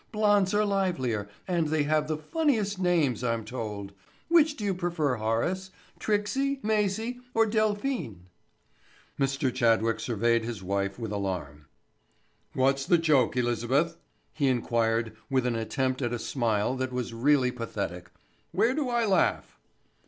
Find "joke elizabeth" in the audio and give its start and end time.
12.97-13.95